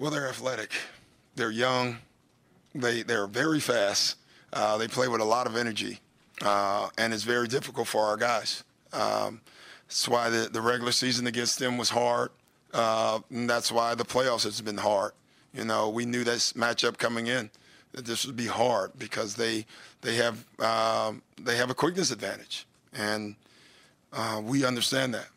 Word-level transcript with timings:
Well, 0.00 0.10
they're 0.10 0.30
athletic. 0.30 0.72
They're 1.36 1.50
young. 1.50 1.98
They 2.74 3.02
they're 3.02 3.26
very 3.26 3.60
fast. 3.60 4.16
Uh, 4.50 4.78
they 4.78 4.88
play 4.88 5.08
with 5.08 5.20
a 5.20 5.24
lot 5.24 5.46
of 5.46 5.56
energy, 5.56 6.00
uh, 6.40 6.88
and 6.96 7.12
it's 7.12 7.22
very 7.22 7.46
difficult 7.46 7.86
for 7.86 8.06
our 8.06 8.16
guys. 8.16 8.64
Um, 8.94 9.42
that's 9.86 10.08
why 10.08 10.30
the, 10.30 10.48
the 10.50 10.62
regular 10.62 10.92
season 10.92 11.26
against 11.26 11.58
them 11.58 11.76
was 11.76 11.90
hard. 11.90 12.30
Uh, 12.72 13.20
and 13.28 13.48
that's 13.48 13.70
why 13.70 13.94
the 13.94 14.04
playoffs 14.04 14.44
has 14.44 14.62
been 14.62 14.78
hard. 14.78 15.12
You 15.52 15.64
know, 15.64 15.90
we 15.90 16.06
knew 16.06 16.24
this 16.24 16.54
matchup 16.54 16.96
coming 16.96 17.26
in 17.26 17.50
that 17.92 18.06
this 18.06 18.24
would 18.24 18.36
be 18.36 18.46
hard 18.46 18.92
because 18.98 19.34
they 19.34 19.66
they 20.00 20.14
have 20.14 20.46
um, 20.60 21.20
they 21.38 21.56
have 21.58 21.68
a 21.68 21.74
quickness 21.74 22.10
advantage, 22.10 22.66
and 22.94 23.36
uh, 24.14 24.40
we 24.42 24.64
understand 24.64 25.12
that. 25.12 25.28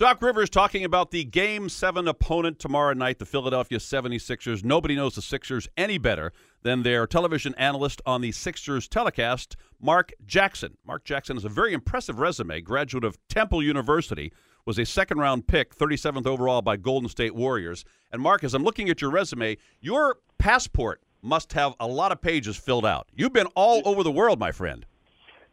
Doc 0.00 0.22
Rivers 0.22 0.48
talking 0.48 0.82
about 0.86 1.10
the 1.10 1.24
Game 1.24 1.68
7 1.68 2.08
opponent 2.08 2.58
tomorrow 2.58 2.94
night, 2.94 3.18
the 3.18 3.26
Philadelphia 3.26 3.76
76ers. 3.76 4.64
Nobody 4.64 4.96
knows 4.96 5.14
the 5.14 5.20
Sixers 5.20 5.68
any 5.76 5.98
better 5.98 6.32
than 6.62 6.82
their 6.82 7.06
television 7.06 7.54
analyst 7.58 8.00
on 8.06 8.22
the 8.22 8.32
Sixers 8.32 8.88
telecast, 8.88 9.58
Mark 9.78 10.12
Jackson. 10.24 10.78
Mark 10.86 11.04
Jackson 11.04 11.36
has 11.36 11.44
a 11.44 11.50
very 11.50 11.74
impressive 11.74 12.18
resume, 12.18 12.62
graduate 12.62 13.04
of 13.04 13.18
Temple 13.28 13.62
University, 13.62 14.32
was 14.64 14.78
a 14.78 14.86
second 14.86 15.18
round 15.18 15.46
pick, 15.46 15.76
37th 15.76 16.26
overall 16.26 16.62
by 16.62 16.78
Golden 16.78 17.10
State 17.10 17.34
Warriors. 17.34 17.84
And 18.10 18.22
Mark, 18.22 18.42
as 18.42 18.54
I'm 18.54 18.64
looking 18.64 18.88
at 18.88 19.02
your 19.02 19.10
resume, 19.10 19.58
your 19.82 20.16
passport 20.38 21.02
must 21.20 21.52
have 21.52 21.74
a 21.78 21.86
lot 21.86 22.10
of 22.10 22.22
pages 22.22 22.56
filled 22.56 22.86
out. 22.86 23.06
You've 23.14 23.34
been 23.34 23.48
all 23.54 23.82
over 23.84 24.02
the 24.02 24.10
world, 24.10 24.40
my 24.40 24.50
friend. 24.50 24.86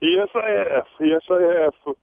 Yes, 0.01 0.29
I 0.33 0.51
have. 0.51 0.85
Yes, 1.01 1.21
I 1.29 1.65
have 1.65 1.95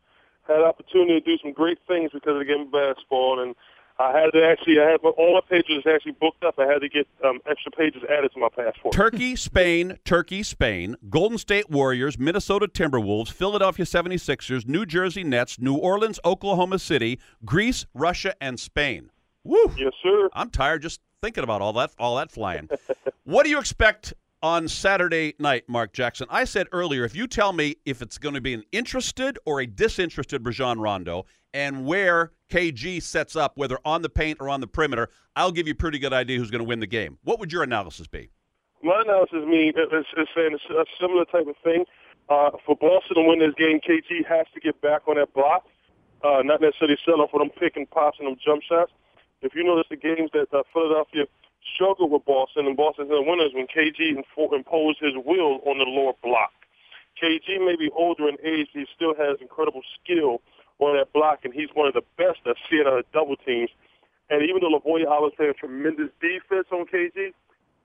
had 0.47 0.63
opportunity 0.63 1.21
to 1.21 1.25
do 1.25 1.39
some 1.43 1.53
great 1.53 1.79
things 1.87 2.11
because 2.13 2.33
of 2.33 2.39
the 2.39 2.45
game 2.45 2.63
of 2.63 2.73
basketball, 2.73 3.41
and 3.41 3.55
I 3.99 4.11
had 4.19 4.33
to 4.33 4.45
actually, 4.45 4.81
I 4.81 4.91
had 4.91 5.01
all 5.01 5.35
my 5.35 5.41
pages 5.49 5.85
actually 5.87 6.13
booked 6.13 6.43
up. 6.43 6.59
I 6.59 6.65
had 6.65 6.81
to 6.81 6.89
get 6.89 7.07
um, 7.25 7.41
extra 7.49 7.71
pages 7.71 8.03
added 8.11 8.33
to 8.33 8.41
my 8.41 8.49
passport. 8.49 8.93
Turkey, 8.93 9.37
Spain, 9.51 9.99
Turkey, 10.05 10.43
Spain, 10.43 10.97
Golden 11.09 11.39
State 11.39 11.71
Warriors, 11.71 12.19
Minnesota 12.19 12.67
Timberwolves, 12.67 13.31
Philadelphia 13.31 13.85
76ers, 13.85 14.67
New 14.67 14.85
Jersey 14.85 15.23
Nets, 15.23 15.61
New 15.61 15.77
Orleans, 15.77 16.19
Oklahoma 16.25 16.81
City, 16.81 17.21
Greece, 17.45 17.87
Russia, 17.95 18.35
and 18.41 18.59
Spain. 18.59 19.11
Woo! 19.45 19.73
Yes, 19.77 19.93
sir. 20.03 20.29
I'm 20.33 20.51
tired 20.51 20.83
just 20.83 21.01
thinking 21.23 21.45
about 21.45 21.61
all 21.61 21.73
that, 21.75 21.93
all 21.99 22.17
that 22.17 22.33
flying. 22.33 22.69
what 23.25 23.45
do 23.45 23.51
you 23.51 23.61
expect 23.61 24.13
on 24.45 24.69
Saturday 24.69 25.33
night, 25.39 25.65
Mark 25.69 25.95
Jackson. 25.95 26.27
I 26.29 26.45
said 26.45 26.67
earlier, 26.71 27.07
if 27.07 27.17
you 27.17 27.27
tell 27.27 27.55
me 27.55 27.77
if 27.87 28.03
it's 28.03 28.19
going 28.19 28.35
to 28.35 28.43
be 28.43 28.53
an 28.53 28.63
interested 28.73 29.39
or 29.47 29.63
a 29.63 29.67
disinterested 29.67 30.45
Rajon 30.45 30.79
Rondo 30.79 31.25
and 31.55 31.87
where 31.87 32.31
KG 32.51 33.03
sets 33.03 33.37
up, 33.37 33.57
whether 33.57 33.79
on 33.87 34.03
the 34.03 34.11
paint 34.11 34.37
or 34.43 34.51
on 34.51 34.61
the 34.61 34.67
perimeter, 34.67 35.09
I'll 35.35 35.51
give 35.51 35.67
you 35.67 35.73
a 35.73 35.75
pretty 35.75 35.99
good 35.99 36.13
idea 36.13 36.39
who's 36.39 36.51
going 36.51 36.63
to 36.63 36.69
win 36.69 36.79
the 36.79 36.87
game. 36.87 37.17
What 37.25 37.41
would 37.41 37.55
your 37.55 37.63
analysis 37.63 38.07
be? 38.07 38.29
My 38.83 39.01
analysis 39.01 39.47
mean 39.47 39.71
is, 39.79 40.05
is 40.15 40.29
saying 40.37 40.59
a 40.77 40.85
similar 41.01 41.25
type 41.25 41.47
of 41.47 41.57
thing. 41.65 41.87
Uh, 42.29 42.51
for 42.67 42.77
Boston 42.77 43.17
to 43.17 43.23
win 43.23 43.39
this 43.39 43.55
game, 43.57 43.81
KG 43.81 44.27
has 44.29 44.45
to 44.53 44.61
get 44.61 44.79
back 44.83 45.09
on 45.09 45.17
that 45.17 45.33
block, 45.33 45.65
uh, 46.23 46.43
not 46.45 46.61
necessarily 46.61 46.99
settle 47.03 47.29
for 47.29 47.41
them 47.41 47.49
picking 47.49 47.87
pops 47.87 48.19
and 48.19 48.29
them 48.29 48.37
jump 48.45 48.63
shots. 48.63 48.93
If 49.41 49.55
you 49.55 49.65
notice 49.65 49.87
the 49.89 49.97
games 49.97 50.29
that 50.35 50.53
uh, 50.53 50.65
Philadelphia– 50.71 51.25
struggled 51.75 52.11
with 52.11 52.25
Boston, 52.25 52.67
and 52.67 52.77
Boston's 52.77 53.09
the 53.09 53.23
winners 53.23 53.53
when 53.55 53.67
KG 53.67 54.17
imposed 54.17 54.99
his 55.01 55.15
will 55.17 55.61
on 55.65 55.79
the 55.79 55.85
lower 55.85 56.13
block. 56.23 56.53
KG 57.21 57.65
may 57.65 57.77
be 57.77 57.91
older 57.97 58.29
in 58.29 58.37
age, 58.45 58.69
but 58.75 58.81
he 58.81 58.87
still 58.95 59.15
has 59.15 59.39
incredible 59.41 59.83
skill 60.03 60.43
on 60.79 60.97
that 60.97 61.13
block, 61.13 61.41
and 61.45 61.55
he's 61.55 61.69
one 61.75 61.87
of 61.87 61.95
the 61.95 62.03
best 62.17 62.41
I've 62.47 62.57
seen 62.69 62.87
out 62.87 62.99
of 62.99 63.13
double 63.13 63.37
teams. 63.37 63.71
And 64.31 64.43
even 64.43 64.61
though 64.61 64.79
Lavoy 64.79 65.05
Allen's 65.05 65.35
playing 65.37 65.55
tremendous 65.59 66.11
defense 66.21 66.67
on 66.73 66.87
KG, 66.87 67.33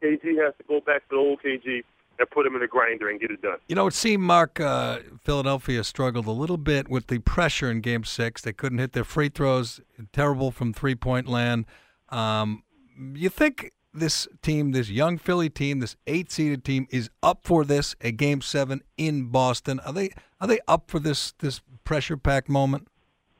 KG 0.02 0.44
has 0.44 0.54
to 0.58 0.64
go 0.68 0.80
back 0.82 1.08
to 1.10 1.10
the 1.12 1.18
old 1.18 1.40
KG 1.44 1.84
and 2.18 2.30
put 2.30 2.46
him 2.46 2.56
in 2.56 2.62
the 2.62 2.68
grinder 2.68 3.10
and 3.10 3.20
get 3.20 3.32
it 3.32 3.42
done. 3.42 3.58
You 3.68 3.76
know, 3.76 3.88
it 3.88 3.94
seemed 3.94 4.24
Mark 4.24 4.60
uh, 4.60 5.00
Philadelphia 5.24 5.84
struggled 5.84 6.28
a 6.28 6.32
little 6.32 6.58
bit 6.58 6.90
with 6.90 7.08
the 7.08 7.20
pressure 7.20 7.70
in 7.70 7.82
Game 7.82 8.04
Six. 8.04 8.42
They 8.42 8.54
couldn't 8.54 8.80
hit 8.80 8.94
their 8.94 9.04
free 9.04 9.30
throws. 9.30 9.80
Terrible 10.12 10.52
from 10.52 10.74
three 10.74 10.96
point 10.96 11.28
land. 11.28 11.66
Um, 12.10 12.64
you 13.00 13.30
think 13.30 13.72
this 13.94 14.28
team, 14.42 14.72
this 14.72 14.90
young 14.90 15.18
Philly 15.18 15.50
team, 15.50 15.80
this 15.80 15.96
eight-seeded 16.08 16.64
team, 16.64 16.88
is 16.92 17.10
up 17.24 17.40
for 17.44 17.66
this 17.66 17.96
a 18.02 18.12
Game 18.12 18.42
Seven 18.42 18.82
in 18.98 19.30
Boston? 19.30 19.80
Are 19.82 19.94
they 19.94 20.12
are 20.40 20.48
they 20.48 20.60
up 20.68 20.90
for 20.90 21.00
this 21.00 21.34
this 21.40 21.62
pressure-packed 21.84 22.50
moment? 22.50 22.88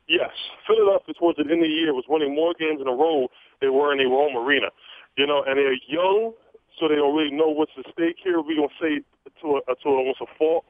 Yes, 0.08 0.32
Philadelphia 0.66 1.14
towards 1.14 1.38
the 1.38 1.44
end 1.44 1.52
of 1.52 1.60
the 1.60 1.68
year 1.68 1.94
was 1.94 2.06
winning 2.10 2.34
more 2.34 2.54
games 2.58 2.82
in 2.82 2.88
a 2.88 2.92
row 2.92 3.28
than 3.62 3.70
they 3.70 3.76
were 3.76 3.94
in 3.94 4.00
a 4.00 4.10
home 4.10 4.36
arena. 4.36 4.70
You 5.18 5.28
know, 5.28 5.44
and 5.46 5.58
they're 5.58 5.74
young, 5.88 6.34
so 6.80 6.88
they 6.88 6.96
don't 6.96 7.16
really 7.16 7.36
know 7.36 7.50
what's 7.50 7.72
at 7.78 7.86
stake 7.92 8.18
here. 8.24 8.42
We 8.42 8.56
don't 8.56 8.72
say 8.82 9.02
to 9.42 9.62
a, 9.68 9.76
to 9.76 9.88
almost 9.90 10.22
a 10.22 10.26
fault. 10.38 10.66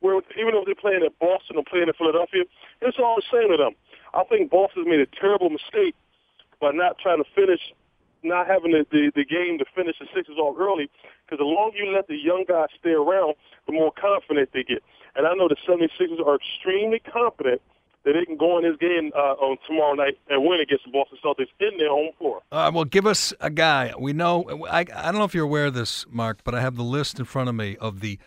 Where 0.00 0.20
even 0.38 0.54
if 0.54 0.66
they're 0.66 0.74
playing 0.74 1.02
at 1.02 1.18
Boston 1.18 1.56
or 1.56 1.64
playing 1.64 1.88
in 1.88 1.94
Philadelphia, 1.94 2.44
it's 2.82 2.98
all 2.98 3.16
the 3.16 3.24
same 3.32 3.50
to 3.50 3.56
them. 3.56 3.72
I 4.12 4.22
think 4.24 4.50
Boston's 4.50 4.86
made 4.86 5.00
a 5.00 5.06
terrible 5.06 5.48
mistake 5.48 5.96
by 6.60 6.70
not 6.70 6.98
trying 6.98 7.18
to 7.18 7.28
finish 7.34 7.72
not 8.24 8.46
having 8.46 8.72
the, 8.72 8.86
the, 8.90 9.12
the 9.14 9.24
game 9.24 9.58
to 9.58 9.64
finish 9.74 9.96
the 10.00 10.06
Sixers 10.14 10.38
off 10.38 10.56
early 10.58 10.90
because 11.24 11.38
the 11.38 11.44
longer 11.44 11.78
you 11.78 11.92
let 11.94 12.08
the 12.08 12.16
young 12.16 12.44
guys 12.48 12.68
stay 12.78 12.92
around, 12.92 13.34
the 13.66 13.72
more 13.72 13.92
confident 13.92 14.50
they 14.52 14.64
get. 14.64 14.82
And 15.16 15.26
I 15.26 15.34
know 15.34 15.48
the 15.48 15.56
76ers 15.68 16.26
are 16.26 16.36
extremely 16.36 16.98
confident 17.00 17.60
that 18.04 18.12
they 18.12 18.24
can 18.24 18.36
go 18.36 18.58
in 18.58 18.64
this 18.64 18.76
game 18.78 19.12
uh, 19.16 19.34
on 19.40 19.56
tomorrow 19.66 19.94
night 19.94 20.18
and 20.28 20.44
win 20.44 20.60
against 20.60 20.84
the 20.84 20.90
Boston 20.90 21.18
Celtics 21.24 21.48
in 21.60 21.78
their 21.78 21.88
home 21.88 22.10
floor. 22.18 22.42
Well, 22.52 22.84
give 22.84 23.06
us 23.06 23.32
a 23.40 23.50
guy. 23.50 23.92
We 23.98 24.12
know. 24.12 24.66
I, 24.70 24.80
I 24.80 24.84
don't 24.84 25.16
know 25.16 25.24
if 25.24 25.34
you're 25.34 25.44
aware 25.44 25.66
of 25.66 25.74
this, 25.74 26.04
Mark, 26.10 26.40
but 26.44 26.54
I 26.54 26.60
have 26.60 26.76
the 26.76 26.82
list 26.82 27.18
in 27.18 27.24
front 27.24 27.48
of 27.48 27.54
me 27.54 27.76
of 27.80 28.00
the 28.00 28.18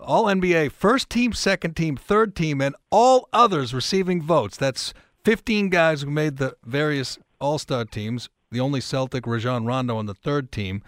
All 0.00 0.24
NBA 0.24 0.72
first 0.72 1.10
team, 1.10 1.32
second 1.32 1.76
team, 1.76 1.96
third 1.96 2.34
team, 2.34 2.60
and 2.60 2.74
all 2.90 3.28
others 3.32 3.74
receiving 3.74 4.22
votes. 4.22 4.56
That's 4.56 4.94
15 5.24 5.68
guys 5.68 6.02
who 6.02 6.10
made 6.10 6.38
the 6.38 6.56
various 6.64 7.18
All 7.38 7.58
Star 7.58 7.84
teams 7.84 8.30
the 8.50 8.60
only 8.60 8.80
Celtic, 8.80 9.26
Rajon 9.26 9.64
Rondo, 9.66 9.96
on 9.96 10.06
the 10.06 10.14
third 10.14 10.52
team. 10.52 10.82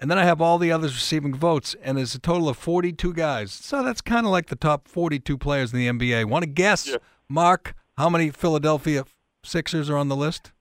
And 0.00 0.10
then 0.10 0.18
I 0.18 0.24
have 0.24 0.40
all 0.40 0.58
the 0.58 0.70
others 0.70 0.94
receiving 0.94 1.34
votes, 1.34 1.74
and 1.82 1.98
there's 1.98 2.14
a 2.14 2.20
total 2.20 2.48
of 2.48 2.56
42 2.56 3.12
guys. 3.14 3.50
So 3.50 3.82
that's 3.82 4.00
kind 4.00 4.26
of 4.26 4.32
like 4.32 4.46
the 4.46 4.56
top 4.56 4.86
42 4.86 5.36
players 5.36 5.72
in 5.72 5.78
the 5.78 5.88
NBA. 5.88 6.26
Want 6.26 6.44
to 6.44 6.48
guess, 6.48 6.86
yeah. 6.86 6.96
Mark, 7.28 7.74
how 7.96 8.08
many 8.08 8.30
Philadelphia 8.30 9.04
Sixers 9.44 9.90
are 9.90 9.96
on 9.96 10.08
the 10.08 10.16
list? 10.16 10.52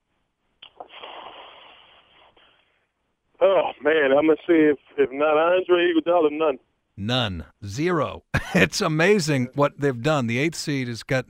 Oh 3.40 3.72
man, 3.84 4.12
I'm 4.18 4.26
gonna 4.26 4.36
see 4.48 4.54
if, 4.54 4.80
if 4.98 5.12
not 5.12 5.38
Andre 5.38 5.94
Iguodala, 5.94 6.32
none. 6.32 6.58
None, 6.96 7.46
zero. 7.64 8.24
it's 8.56 8.82
amazing 8.82 9.50
what 9.54 9.80
they've 9.80 10.02
done. 10.02 10.26
The 10.26 10.40
eighth 10.40 10.56
seed 10.56 10.88
has 10.88 11.04
got 11.04 11.26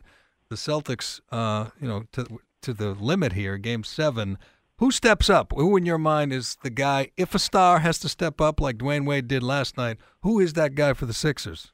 the 0.50 0.56
Celtics, 0.56 1.20
uh, 1.32 1.72
you 1.82 1.88
know, 1.88 2.04
to 2.14 2.40
to 2.62 2.74
the 2.74 2.92
limit 2.92 3.34
here. 3.34 3.58
Game 3.58 3.84
seven. 3.84 4.38
Who 4.80 4.92
steps 4.92 5.28
up? 5.28 5.54
Who, 5.56 5.76
in 5.76 5.88
your 5.88 5.98
mind, 5.98 6.32
is 6.32 6.56
the 6.62 6.70
guy? 6.70 7.10
If 7.18 7.34
a 7.34 7.40
star 7.40 7.80
has 7.80 7.98
to 8.00 8.10
step 8.10 8.40
up 8.40 8.62
like 8.62 8.78
Dwyane 8.78 9.08
Wade 9.08 9.28
did 9.28 9.42
last 9.42 9.76
night, 9.76 9.98
who 10.22 10.40
is 10.40 10.54
that 10.54 10.76
guy 10.76 10.94
for 10.94 11.08
the 11.08 11.16
Sixers? 11.16 11.72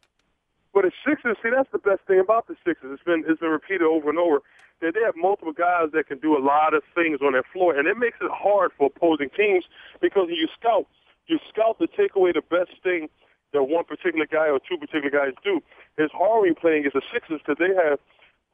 Well, 0.73 0.83
the 0.83 0.91
Sixers, 1.05 1.35
see, 1.43 1.49
that's 1.53 1.69
the 1.73 1.79
best 1.79 1.99
thing 2.07 2.21
about 2.21 2.47
the 2.47 2.55
Sixers. 2.65 2.93
It's 2.93 3.03
been 3.03 3.25
it's 3.27 3.41
been 3.41 3.49
repeated 3.49 3.83
over 3.83 4.09
and 4.09 4.17
over 4.17 4.39
that 4.79 4.93
they 4.93 5.01
have 5.03 5.15
multiple 5.17 5.51
guys 5.51 5.91
that 5.91 6.07
can 6.07 6.19
do 6.19 6.37
a 6.37 6.39
lot 6.39 6.73
of 6.73 6.81
things 6.95 7.19
on 7.21 7.33
their 7.33 7.43
floor, 7.51 7.75
and 7.75 7.87
it 7.87 7.97
makes 7.97 8.17
it 8.21 8.31
hard 8.31 8.71
for 8.77 8.87
opposing 8.87 9.29
teams 9.35 9.65
because 9.99 10.27
you 10.29 10.47
scout, 10.57 10.87
you 11.27 11.39
scout 11.51 11.79
to 11.79 11.87
take 11.87 12.15
away 12.15 12.31
the 12.31 12.41
best 12.41 12.71
thing 12.83 13.09
that 13.51 13.63
one 13.63 13.83
particular 13.83 14.25
guy 14.25 14.47
or 14.47 14.59
two 14.63 14.77
particular 14.77 15.11
guys 15.11 15.35
do. 15.43 15.59
It's 15.97 16.13
hard 16.13 16.41
when 16.41 16.55
you're 16.55 16.55
playing 16.55 16.87
against 16.87 16.95
the 16.95 17.03
Sixers 17.11 17.41
because 17.45 17.59
they 17.59 17.75
have 17.75 17.99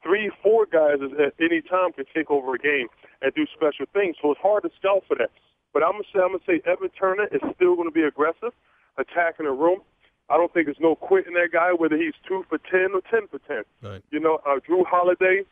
three, 0.04 0.32
four 0.42 0.66
guys 0.66 1.00
at 1.02 1.34
any 1.40 1.62
time 1.62 1.94
can 1.94 2.06
take 2.14 2.30
over 2.32 2.56
a 2.56 2.60
game 2.60 2.88
and 3.22 3.34
do 3.34 3.46
special 3.54 3.86
things. 3.94 4.16
So 4.22 4.32
it's 4.32 4.42
hard 4.42 4.64
to 4.64 4.70
scout 4.80 5.04
for 5.08 5.16
that. 5.18 5.32
But 5.74 5.84
I'm 5.84 5.94
gonna 5.94 6.10
say 6.14 6.20
I'm 6.20 6.34
gonna 6.34 6.46
say 6.48 6.62
Evan 6.66 6.90
Turner 6.90 7.28
is 7.32 7.42
still 7.56 7.76
gonna 7.76 7.92
be 7.92 8.04
aggressive, 8.04 8.54
attacking 8.98 9.46
the 9.46 9.52
room. 9.52 9.82
I 10.30 10.38
don't 10.38 10.54
think 10.54 10.68
there's 10.68 10.80
no 10.80 10.96
quitting 10.96 11.34
that 11.34 11.50
guy, 11.52 11.74
whether 11.74 11.98
he's 11.98 12.14
two 12.28 12.46
for 12.50 12.58
ten 12.58 12.94
or 12.94 13.02
ten 13.10 13.28
for 13.28 13.40
ten. 13.48 13.64
Right. 13.82 14.04
You 14.12 14.20
know, 14.20 14.40
uh, 14.46 14.60
Jrue 14.68 14.86
Holiday. 14.86 15.44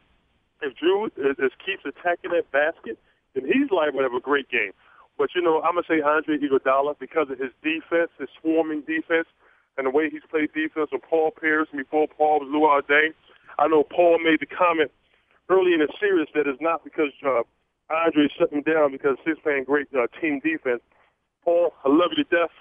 If 0.61 0.73
Jrue 0.73 1.07
is, 1.17 1.37
is 1.37 1.51
keeps 1.63 1.85
attacking 1.85 2.31
that 2.31 2.49
basket, 2.51 2.97
then 3.35 3.45
he's 3.45 3.69
liable 3.69 3.99
to 3.99 4.09
have 4.09 4.17
a 4.17 4.19
great 4.19 4.49
game. 4.49 4.73
But 5.17 5.29
you 5.35 5.41
know, 5.41 5.61
I'm 5.61 5.75
gonna 5.75 5.85
say 5.87 6.01
Andre 6.01 6.37
Iguodala 6.37 6.97
because 6.99 7.29
of 7.29 7.37
his 7.37 7.51
defense, 7.61 8.09
his 8.17 8.29
swarming 8.41 8.81
defense, 8.81 9.27
and 9.77 9.85
the 9.85 9.91
way 9.91 10.09
he's 10.09 10.25
played 10.29 10.53
defense 10.53 10.89
with 10.91 11.01
Paul 11.01 11.31
Pierce 11.31 11.67
and 11.71 11.77
before 11.77 12.07
Paul 12.07 12.41
was 12.41 12.49
Luol 12.49 12.81
Deng. 12.89 13.13
I 13.59 13.67
know 13.67 13.83
Paul 13.83 14.19
made 14.19 14.39
the 14.39 14.45
comment 14.45 14.91
early 15.49 15.73
in 15.73 15.79
the 15.79 15.91
series 15.99 16.27
that 16.35 16.47
it's 16.47 16.61
not 16.61 16.83
because 16.83 17.11
uh, 17.25 17.41
Andre 17.89 18.27
shut 18.37 18.51
him 18.51 18.61
down 18.61 18.91
because 18.91 19.17
he's 19.25 19.39
playing 19.41 19.63
great 19.63 19.87
uh, 19.95 20.07
team 20.21 20.39
defense. 20.43 20.81
Paul, 21.43 21.73
I 21.85 21.89
love 21.89 22.11
you 22.15 22.23
to 22.23 22.29
death, 22.29 22.53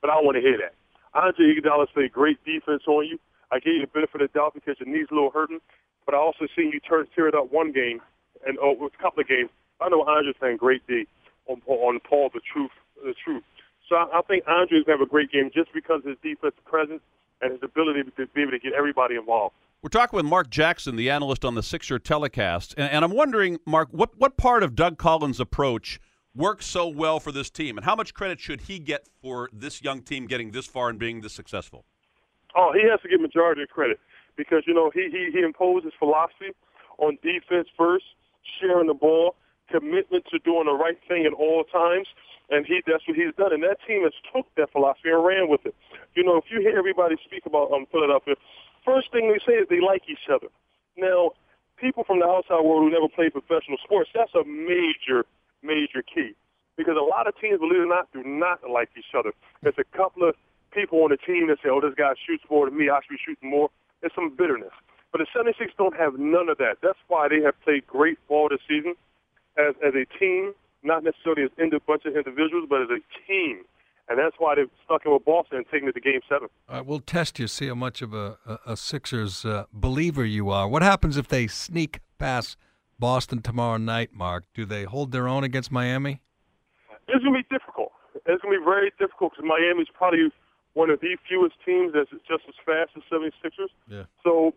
but 0.00 0.10
I 0.10 0.14
don't 0.14 0.26
want 0.26 0.36
to 0.36 0.42
hear 0.42 0.58
that. 0.58 0.74
Andre 1.14 1.54
Iguodala 1.54 1.86
played 1.94 2.12
great 2.12 2.42
defense 2.44 2.82
on 2.86 3.06
you. 3.06 3.18
I 3.50 3.60
gave 3.60 3.80
you 3.80 3.80
the 3.82 3.92
benefit 3.94 4.20
of 4.20 4.32
the 4.32 4.38
doubt 4.38 4.54
because 4.54 4.76
your 4.78 4.88
knee's 4.88 5.06
a 5.10 5.14
little 5.14 5.30
hurting, 5.30 5.60
but 6.04 6.14
I 6.14 6.18
also 6.18 6.46
seen 6.56 6.70
you 6.72 6.80
turn 6.80 7.06
tear 7.14 7.28
it 7.28 7.34
up 7.34 7.52
one 7.52 7.72
game 7.72 8.02
and 8.44 8.58
oh, 8.60 8.74
a 8.74 9.02
couple 9.02 9.20
of 9.20 9.28
games. 9.28 9.50
I 9.80 9.88
know 9.88 10.02
Andre's 10.02 10.34
playing 10.38 10.58
great 10.58 10.86
D 10.86 11.06
on, 11.46 11.62
on 11.66 12.00
Paul 12.00 12.30
the 12.34 12.40
truth, 12.52 12.74
the 13.02 13.14
truth. 13.24 13.44
So 13.88 13.96
I, 13.96 14.18
I 14.18 14.22
think 14.22 14.44
Andre's 14.48 14.84
gonna 14.84 14.98
have 14.98 15.06
a 15.06 15.10
great 15.10 15.30
game 15.30 15.50
just 15.54 15.72
because 15.72 16.00
of 16.04 16.10
his 16.10 16.18
defensive 16.22 16.64
presence 16.64 17.00
and 17.40 17.52
his 17.52 17.62
ability 17.62 18.02
to 18.02 18.26
be 18.34 18.42
able 18.42 18.52
to 18.52 18.58
get 18.58 18.72
everybody 18.72 19.14
involved. 19.14 19.54
We're 19.86 19.90
talking 19.90 20.16
with 20.16 20.26
Mark 20.26 20.50
Jackson, 20.50 20.96
the 20.96 21.10
analyst 21.10 21.44
on 21.44 21.54
the 21.54 21.62
Sixer 21.62 22.00
telecast, 22.00 22.74
and, 22.76 22.90
and 22.90 23.04
I'm 23.04 23.12
wondering, 23.12 23.60
Mark, 23.64 23.88
what 23.92 24.18
what 24.18 24.36
part 24.36 24.64
of 24.64 24.74
Doug 24.74 24.98
Collins' 24.98 25.38
approach 25.38 26.00
works 26.34 26.66
so 26.66 26.88
well 26.88 27.20
for 27.20 27.30
this 27.30 27.50
team, 27.50 27.78
and 27.78 27.84
how 27.84 27.94
much 27.94 28.12
credit 28.12 28.40
should 28.40 28.62
he 28.62 28.80
get 28.80 29.06
for 29.22 29.48
this 29.52 29.84
young 29.84 30.02
team 30.02 30.26
getting 30.26 30.50
this 30.50 30.66
far 30.66 30.88
and 30.88 30.98
being 30.98 31.20
this 31.20 31.34
successful? 31.34 31.84
Oh, 32.56 32.72
he 32.74 32.82
has 32.90 33.00
to 33.02 33.08
get 33.08 33.20
majority 33.20 33.62
of 33.62 33.68
credit 33.68 34.00
because 34.36 34.64
you 34.66 34.74
know 34.74 34.90
he 34.92 35.08
he, 35.08 35.30
he 35.32 35.44
imposes 35.44 35.92
philosophy 36.00 36.50
on 36.98 37.16
defense 37.22 37.68
first, 37.78 38.06
sharing 38.60 38.88
the 38.88 38.94
ball, 38.94 39.36
commitment 39.70 40.24
to 40.32 40.40
doing 40.40 40.66
the 40.66 40.74
right 40.74 40.98
thing 41.06 41.26
at 41.26 41.32
all 41.32 41.62
times, 41.62 42.08
and 42.50 42.66
he 42.66 42.82
that's 42.88 43.06
what 43.06 43.16
he's 43.16 43.34
done. 43.38 43.52
And 43.52 43.62
that 43.62 43.78
team 43.86 44.02
has 44.02 44.12
took 44.34 44.52
that 44.56 44.72
philosophy 44.72 45.10
and 45.10 45.24
ran 45.24 45.48
with 45.48 45.64
it. 45.64 45.76
You 46.16 46.24
know, 46.24 46.38
if 46.38 46.46
you 46.50 46.58
hear 46.58 46.76
everybody 46.76 47.14
speak 47.24 47.46
about 47.46 47.70
um, 47.70 47.86
Philadelphia, 47.92 48.34
first 48.86 49.10
thing 49.10 49.28
they 49.28 49.42
say 49.44 49.58
is 49.58 49.66
they 49.68 49.82
like 49.82 50.06
each 50.08 50.30
other. 50.32 50.46
Now, 50.96 51.34
people 51.76 52.04
from 52.04 52.20
the 52.20 52.26
outside 52.26 52.62
world 52.62 52.86
who 52.86 52.90
never 52.90 53.10
played 53.10 53.34
professional 53.34 53.76
sports, 53.82 54.08
that's 54.14 54.32
a 54.34 54.46
major, 54.46 55.26
major 55.62 56.00
key. 56.00 56.32
Because 56.78 56.96
a 56.96 57.04
lot 57.04 57.26
of 57.26 57.34
teams, 57.40 57.58
believe 57.58 57.82
it 57.82 57.88
or 57.88 57.92
not, 57.92 58.08
do 58.12 58.22
not 58.22 58.60
like 58.70 58.90
each 58.96 59.12
other. 59.18 59.32
There's 59.62 59.80
a 59.80 59.96
couple 59.96 60.28
of 60.28 60.34
people 60.72 61.02
on 61.02 61.10
the 61.10 61.16
team 61.16 61.48
that 61.48 61.58
say, 61.64 61.68
oh, 61.72 61.80
this 61.80 61.96
guy 61.96 62.14
shoots 62.14 62.44
more 62.48 62.68
than 62.68 62.78
me, 62.78 62.88
I 62.88 63.00
should 63.02 63.16
be 63.16 63.22
shooting 63.24 63.50
more. 63.50 63.68
There's 64.00 64.14
some 64.14 64.30
bitterness. 64.36 64.72
But 65.10 65.18
the 65.18 65.26
76 65.32 65.72
don't 65.78 65.96
have 65.96 66.18
none 66.18 66.48
of 66.48 66.58
that. 66.58 66.78
That's 66.82 67.00
why 67.08 67.28
they 67.28 67.40
have 67.40 67.58
played 67.64 67.86
great 67.86 68.18
ball 68.28 68.48
this 68.50 68.60
season 68.68 68.94
as, 69.56 69.74
as 69.80 69.94
a 69.96 70.04
team, 70.18 70.52
not 70.82 71.02
necessarily 71.02 71.44
as 71.44 71.50
a 71.56 71.80
bunch 71.80 72.04
of 72.04 72.16
individuals, 72.16 72.68
but 72.68 72.82
as 72.82 72.92
a 72.92 73.00
team. 73.26 73.64
And 74.08 74.18
that's 74.18 74.36
why 74.38 74.54
they've 74.54 74.70
stuck 74.84 75.04
in 75.04 75.12
with 75.12 75.24
Boston 75.24 75.58
and 75.58 75.66
taken 75.66 75.88
it 75.88 75.92
to 75.92 76.00
Game 76.00 76.20
Seven. 76.28 76.48
All 76.68 76.76
right, 76.76 76.86
we'll 76.86 77.00
test 77.00 77.38
you, 77.38 77.48
see 77.48 77.66
how 77.66 77.74
much 77.74 78.02
of 78.02 78.14
a, 78.14 78.38
a, 78.46 78.58
a 78.66 78.76
Sixers 78.76 79.44
uh, 79.44 79.64
believer 79.72 80.24
you 80.24 80.48
are. 80.50 80.68
What 80.68 80.82
happens 80.82 81.16
if 81.16 81.26
they 81.26 81.48
sneak 81.48 82.00
past 82.18 82.56
Boston 82.98 83.42
tomorrow 83.42 83.78
night, 83.78 84.10
Mark? 84.12 84.44
Do 84.54 84.64
they 84.64 84.84
hold 84.84 85.10
their 85.10 85.26
own 85.26 85.42
against 85.42 85.72
Miami? 85.72 86.22
It's 87.08 87.22
going 87.24 87.34
to 87.34 87.42
be 87.42 87.56
difficult. 87.58 87.92
It's 88.14 88.42
going 88.42 88.54
to 88.54 88.60
be 88.60 88.64
very 88.64 88.92
difficult 88.98 89.32
because 89.32 89.44
Miami's 89.44 89.88
probably 89.92 90.30
one 90.74 90.90
of 90.90 91.00
the 91.00 91.16
fewest 91.28 91.56
teams 91.64 91.92
that's 91.94 92.10
just 92.28 92.44
as 92.48 92.54
fast 92.64 92.90
as 92.96 93.02
76ers. 93.10 93.72
Yeah. 93.88 94.04
So 94.22 94.54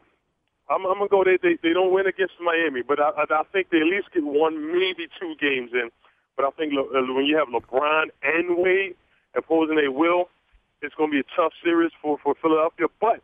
I'm, 0.69 0.85
I'm 0.85 0.97
going 0.99 1.09
to 1.09 1.11
go. 1.11 1.23
They, 1.23 1.37
they 1.41 1.57
they 1.61 1.73
don't 1.73 1.93
win 1.93 2.05
against 2.05 2.33
Miami, 2.41 2.81
but 2.81 2.99
I, 2.99 3.09
I 3.17 3.23
I 3.29 3.43
think 3.51 3.69
they 3.71 3.79
at 3.79 3.89
least 3.89 4.13
get 4.13 4.23
one, 4.23 4.71
maybe 4.71 5.07
two 5.19 5.33
games 5.41 5.71
in. 5.73 5.89
But 6.37 6.45
I 6.45 6.51
think 6.51 6.73
when 6.73 7.25
you 7.25 7.35
have 7.35 7.49
LeBron 7.49 8.13
and 8.23 8.57
Wade 8.57 8.95
opposing 9.35 9.75
they 9.75 9.87
will, 9.87 10.29
it's 10.81 10.95
going 10.95 11.11
to 11.11 11.13
be 11.13 11.19
a 11.19 11.35
tough 11.35 11.53
series 11.63 11.91
for 12.01 12.17
for 12.23 12.35
Philadelphia. 12.41 12.87
But 12.99 13.21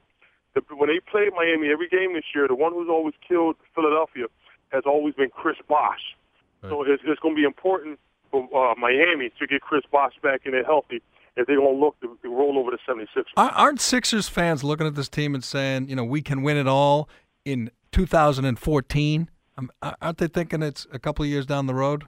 the, 0.53 0.61
when 0.75 0.89
they 0.89 0.99
played 0.99 1.31
Miami 1.35 1.69
every 1.69 1.87
game 1.87 2.13
this 2.13 2.25
year, 2.33 2.47
the 2.47 2.55
one 2.55 2.73
who's 2.73 2.89
always 2.89 3.13
killed 3.27 3.55
Philadelphia 3.73 4.25
has 4.71 4.83
always 4.85 5.13
been 5.13 5.29
Chris 5.29 5.57
Bosh. 5.67 6.15
Right. 6.61 6.69
So 6.69 6.83
it's, 6.83 7.03
it's 7.05 7.19
going 7.19 7.35
to 7.35 7.39
be 7.39 7.45
important 7.45 7.99
for 8.31 8.43
uh, 8.55 8.75
Miami 8.75 9.31
to 9.39 9.47
get 9.47 9.61
Chris 9.61 9.83
Bosh 9.91 10.13
back 10.21 10.41
in 10.45 10.51
there 10.51 10.63
healthy 10.63 11.01
if 11.37 11.47
they're 11.47 11.57
going 11.57 11.75
to 11.75 11.79
look 11.79 11.99
to, 12.01 12.17
to 12.21 12.29
roll 12.29 12.57
over 12.57 12.71
the 12.71 12.77
76ers. 12.87 13.25
Aren't 13.35 13.81
Sixers 13.81 14.29
fans 14.29 14.63
looking 14.63 14.87
at 14.87 14.95
this 14.95 15.09
team 15.09 15.35
and 15.35 15.43
saying, 15.43 15.89
you 15.89 15.95
know, 15.95 16.03
we 16.03 16.21
can 16.21 16.41
win 16.41 16.57
it 16.57 16.67
all 16.67 17.09
in 17.43 17.71
2014? 17.91 19.29
Um, 19.57 19.71
aren't 20.01 20.17
they 20.17 20.27
thinking 20.27 20.61
it's 20.61 20.87
a 20.91 20.99
couple 20.99 21.23
of 21.23 21.29
years 21.29 21.45
down 21.45 21.67
the 21.67 21.73
road? 21.73 22.05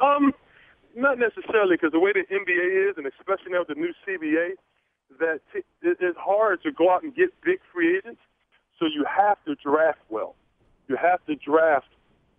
Um, 0.00 0.34
not 0.94 1.18
necessarily, 1.18 1.76
because 1.76 1.92
the 1.92 2.00
way 2.00 2.12
the 2.12 2.24
NBA 2.30 2.90
is, 2.90 2.96
and 2.96 3.06
especially 3.06 3.52
now 3.52 3.60
with 3.60 3.68
the 3.68 3.74
new 3.74 3.92
CBA, 4.06 4.54
that 5.18 5.40
t- 5.52 5.62
it's 5.82 6.18
hard 6.18 6.62
to 6.62 6.72
go 6.72 6.90
out 6.90 7.02
and 7.02 7.14
get 7.14 7.30
big 7.44 7.58
free 7.72 7.98
agents. 7.98 8.20
So 8.78 8.86
you 8.86 9.04
have 9.04 9.38
to 9.44 9.54
draft 9.54 10.00
well. 10.08 10.34
You 10.88 10.96
have 10.96 11.24
to 11.26 11.36
draft 11.36 11.86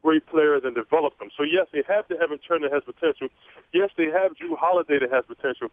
great 0.04 0.26
players 0.28 0.62
and 0.64 0.76
develop 0.76 1.18
them. 1.18 1.30
So 1.38 1.44
yes, 1.44 1.68
they 1.74 1.84
have 1.88 2.08
to 2.10 2.16
have 2.20 2.30
Turner 2.48 2.70
that 2.70 2.74
has 2.74 2.84
potential. 2.84 3.28
Yes, 3.74 3.90
they 3.98 4.06
have 4.06 4.34
Jrue 4.38 4.58
Holiday 4.58 5.00
that 5.00 5.12
has 5.12 5.26
potential. 5.26 5.70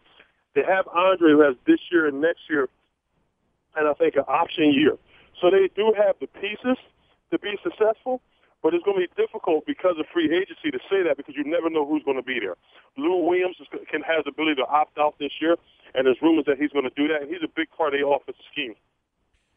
They 0.55 0.63
have 0.63 0.87
Andre 0.87 1.31
who 1.31 1.41
has 1.41 1.55
this 1.67 1.79
year 1.91 2.07
and 2.07 2.21
next 2.21 2.49
year, 2.49 2.69
and 3.75 3.87
I 3.87 3.93
think 3.93 4.15
an 4.15 4.25
option 4.27 4.73
year. 4.73 4.97
So 5.41 5.49
they 5.49 5.69
do 5.75 5.93
have 5.97 6.15
the 6.19 6.27
pieces 6.27 6.77
to 7.31 7.39
be 7.39 7.57
successful, 7.63 8.21
but 8.63 8.73
it's 8.73 8.83
going 8.83 8.95
to 8.95 9.05
be 9.05 9.13
difficult 9.21 9.65
because 9.67 9.99
of 9.99 10.05
free 10.11 10.31
agency 10.31 10.71
to 10.71 10.79
say 10.89 11.03
that 11.03 11.17
because 11.17 11.35
you 11.35 11.43
never 11.43 11.69
know 11.69 11.85
who's 11.85 12.01
going 12.03 12.17
to 12.17 12.23
be 12.23 12.39
there. 12.39 12.55
Lou 12.97 13.27
Williams 13.27 13.57
is, 13.59 13.67
can 13.91 14.01
has 14.01 14.23
the 14.23 14.31
ability 14.31 14.55
to 14.55 14.67
opt 14.67 14.97
out 14.97 15.15
this 15.19 15.31
year, 15.41 15.57
and 15.93 16.07
there's 16.07 16.17
rumors 16.21 16.45
that 16.47 16.57
he's 16.57 16.71
going 16.71 16.87
to 16.87 16.95
do 16.95 17.07
that, 17.11 17.21
and 17.21 17.29
he's 17.29 17.43
a 17.43 17.51
big 17.53 17.67
part 17.75 17.93
of 17.93 17.99
the 17.99 18.07
offensive 18.07 18.41
scheme. 18.51 18.73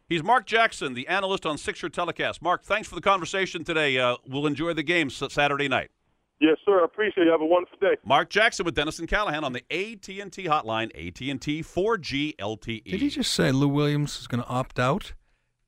He's 0.08 0.22
Mark 0.22 0.46
Jackson, 0.46 0.94
the 0.94 1.06
analyst 1.08 1.46
on 1.46 1.56
Sixer 1.56 1.88
Telecast. 1.88 2.42
Mark, 2.42 2.62
thanks 2.62 2.88
for 2.88 2.94
the 2.94 3.00
conversation 3.00 3.64
today. 3.64 3.98
Uh, 3.98 4.16
we'll 4.26 4.46
enjoy 4.46 4.72
the 4.72 4.82
game 4.82 5.08
Saturday 5.08 5.68
night. 5.68 5.90
Yes, 6.38 6.58
sir. 6.64 6.82
I 6.82 6.84
appreciate 6.84 7.26
it. 7.26 7.30
Have 7.30 7.40
a 7.40 7.46
wonderful 7.46 7.78
day. 7.80 7.96
Mark 8.04 8.28
Jackson 8.28 8.66
with 8.66 8.74
Dennis 8.74 8.98
and 8.98 9.08
Callahan 9.08 9.42
on 9.42 9.52
the 9.52 9.64
AT&T 9.70 10.44
hotline, 10.44 10.90
AT&T 10.94 11.62
4G 11.62 12.36
LTE. 12.36 12.84
Did 12.84 13.00
he 13.00 13.08
just 13.08 13.32
say 13.32 13.50
Lou 13.50 13.68
Williams 13.68 14.20
is 14.20 14.26
going 14.26 14.42
to 14.42 14.48
opt 14.48 14.78
out? 14.78 15.14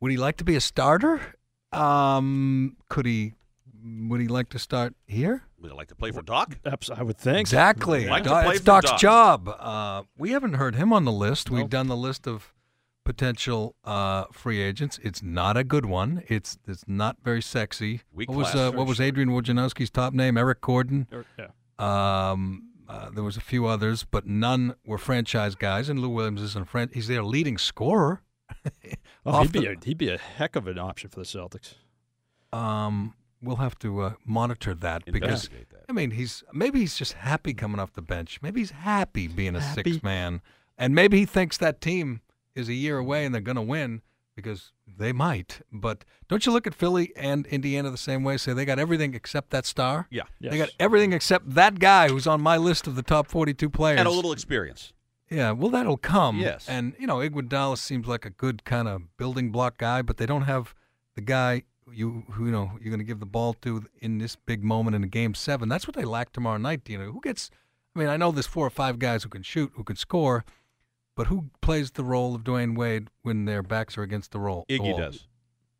Would 0.01 0.11
he 0.11 0.17
like 0.17 0.37
to 0.37 0.45
be 0.45 0.55
a 0.55 0.61
starter? 0.61 1.35
Um, 1.73 2.77
could 2.89 3.07
he? 3.07 3.35
Would 3.85 4.21
he 4.21 4.29
like 4.29 4.49
to 4.51 4.59
start 4.59 4.95
here? 5.07 5.45
Would 5.61 5.71
he 5.71 5.77
like 5.77 5.89
to 5.89 5.95
play 5.95 6.11
for 6.11 6.23
Doc? 6.23 6.59
I 6.95 7.03
would 7.03 7.17
think 7.17 7.39
exactly. 7.39 8.07
Like 8.07 8.25
it's 8.27 8.61
Doc's 8.61 8.91
Doc. 8.91 9.01
job. 9.01 9.49
Uh, 9.49 10.03
we 10.17 10.31
haven't 10.31 10.55
heard 10.55 10.75
him 10.75 10.93
on 10.93 11.05
the 11.05 11.13
list. 11.13 11.51
We've 11.51 11.69
done 11.69 11.89
the 11.89 11.97
list 11.97 12.27
of 12.27 12.53
potential 13.05 13.75
uh, 13.85 14.25
free 14.33 14.61
agents. 14.61 15.01
It's 15.03 15.23
not 15.23 15.57
a 15.57 15.65
good 15.65 15.87
one. 15.87 16.23
It's 16.29 16.59
it's 16.67 16.85
not 16.87 17.17
very 17.25 17.41
sexy. 17.41 18.03
Weak 18.13 18.29
what 18.29 18.39
was 18.39 18.55
uh, 18.55 18.73
what 18.73 18.87
was 18.87 19.01
Adrian 19.01 19.31
Wojnarowski's 19.31 19.91
top 19.91 20.13
name? 20.13 20.37
Eric 20.37 20.61
Gordon. 20.61 21.07
Yeah. 21.39 21.49
Um, 21.79 22.65
uh, 22.89 23.11
there 23.11 23.25
was 23.25 23.37
a 23.37 23.41
few 23.41 23.67
others, 23.67 24.05
but 24.05 24.27
none 24.27 24.75
were 24.85 24.99
franchise 24.99 25.55
guys. 25.55 25.89
And 25.89 26.01
Lou 26.01 26.09
Williams 26.09 26.43
isn't 26.43 26.63
a 26.63 26.67
friend. 26.67 26.91
He's 26.93 27.09
their 27.09 27.23
leading 27.23 27.59
scorer. 27.59 28.23
oh, 29.27 29.43
he'd 29.43 29.53
be 29.53 29.67
a, 29.67 29.75
he'd 29.85 29.99
be 29.99 30.09
a 30.09 30.19
heck 30.19 30.57
of 30.57 30.67
an 30.67 30.79
option 30.79 31.11
for 31.11 31.21
the 31.21 31.27
Celtics. 31.27 31.75
Um, 32.53 33.15
we'll 33.43 33.57
have 33.57 33.79
to 33.81 34.01
uh, 34.01 34.13
monitor 34.25 34.75
that 34.75 35.05
because 35.05 35.49
that. 35.49 35.85
I 35.89 35.93
mean 35.93 36.13
he's 36.13 36.43
maybe 36.53 36.81
he's 36.81 36.97
just 36.97 37.15
happy 37.15 37.55
coming 37.55 37.81
off 37.81 37.93
the 37.93 38.03
bench. 38.03 38.41
Maybe 38.43 38.61
he's 38.61 38.71
happy 38.71 39.29
being 39.29 39.57
a 39.57 39.61
happy. 39.61 39.93
six 39.93 40.03
man, 40.03 40.41
and 40.77 40.95
maybe 40.95 41.19
he 41.19 41.27
thinks 41.27 41.57
that 41.59 41.81
team 41.81 42.21
is 42.55 42.69
a 42.69 42.75
year 42.75 42.99
away 42.99 43.25
and 43.25 43.35
they're 43.35 43.41
going 43.41 43.57
to 43.57 43.63
win 43.63 44.03
because 44.35 44.73
they 44.87 45.13
might. 45.13 45.61
But 45.73 46.05
don't 46.29 46.45
you 46.47 46.53
look 46.53 46.67
at 46.67 46.75
Philly 46.75 47.13
and 47.17 47.47
Indiana 47.47 47.91
the 47.91 47.97
same 47.97 48.25
way? 48.25 48.37
Say 48.37 48.53
they 48.53 48.65
got 48.65 48.79
everything 48.79 49.15
except 49.15 49.51
that 49.51 49.67
star. 49.67 50.07
Yeah, 50.11 50.23
yes. 50.41 50.53
they 50.53 50.59
got 50.59 50.71
everything 50.79 51.13
except 51.13 51.55
that 51.55 51.79
guy 51.79 52.09
who's 52.09 52.27
on 52.27 52.41
my 52.41 52.57
list 52.57 52.87
of 52.87 52.97
the 52.97 53.03
top 53.03 53.29
forty-two 53.29 53.71
players 53.71 53.99
and 53.99 54.09
a 54.09 54.13
little 54.13 54.33
experience. 54.33 54.93
Yeah, 55.31 55.53
well, 55.53 55.71
that'll 55.71 55.99
come. 55.99 56.39
Yes, 56.39 56.67
and 56.69 56.95
you 56.99 57.07
know, 57.07 57.17
Iguodala 57.17 57.79
seems 57.79 58.07
like 58.07 58.25
a 58.25 58.31
good 58.31 58.65
kind 58.65 58.89
of 58.89 59.17
building 59.17 59.51
block 59.51 59.79
guy, 59.79 60.03
but 60.03 60.17
they 60.17 60.27
don't 60.27 60.43
have 60.43 60.75
the 61.15 61.21
guy 61.21 61.63
you 61.93 62.25
who 62.31 62.47
you 62.47 62.53
know 62.53 62.73
you're 62.81 62.91
going 62.91 62.99
to 62.99 63.05
give 63.05 63.21
the 63.21 63.27
ball 63.27 63.55
to 63.55 63.85
in 64.01 64.19
this 64.19 64.37
big 64.37 64.63
moment 64.63 64.97
in 64.97 65.05
a 65.05 65.09
game 65.09 65.35
seven. 65.35 65.69
That's 65.69 65.87
what 65.87 65.97
they 65.97 66.05
lack 66.05 66.33
tomorrow 66.33 66.59
night. 66.59 66.83
You 66.89 66.99
know, 66.99 67.13
who 67.13 67.21
gets? 67.21 67.51
I 67.95 67.99
mean, 67.99 68.09
I 68.09 68.17
know 68.17 68.31
there's 68.31 68.47
four 68.47 68.67
or 68.67 68.71
five 68.71 68.99
guys 68.99 69.23
who 69.23 69.29
can 69.29 69.43
shoot, 69.43 69.73
who 69.75 69.85
can 69.85 69.97
score, 69.97 70.45
but 71.17 71.27
who 71.27 71.51
plays 71.61 71.91
the 71.93 72.05
role 72.05 72.35
of 72.35 72.45
Dwyane 72.45 72.77
Wade 72.77 73.09
when 73.23 73.45
their 73.45 73.63
backs 73.63 73.99
are 73.99 74.03
against 74.03 74.33
the 74.33 74.39
roll? 74.39 74.65
Iggy 74.69 74.97
does. 74.97 75.27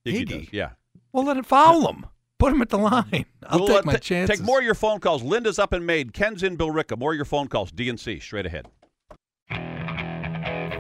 Iggy, 0.05 0.25
Iggy, 0.25 0.29
does. 0.29 0.53
Yeah. 0.53 0.71
Well, 1.13 1.25
let 1.25 1.37
it 1.37 1.47
foul 1.47 1.89
him. 1.89 2.07
Put 2.39 2.53
him 2.53 2.63
at 2.63 2.69
the 2.69 2.79
line. 2.79 3.27
I'll 3.47 3.61
we'll, 3.61 3.69
take 3.69 3.85
my 3.85 3.95
t- 3.95 4.01
chances. 4.01 4.39
Take 4.39 4.47
more 4.47 4.59
of 4.59 4.65
your 4.65 4.75
phone 4.75 5.01
calls. 5.01 5.23
Linda's 5.23 5.59
up 5.59 5.73
and 5.73 5.87
made. 5.87 6.13
Ken's 6.13 6.43
in 6.43 6.57
Billerica. 6.57 6.99
More 6.99 7.13
of 7.13 7.17
your 7.17 7.25
phone 7.25 7.49
calls. 7.49 7.73
DNC 7.73 8.23
straight 8.23 8.47
ahead. 8.47 8.69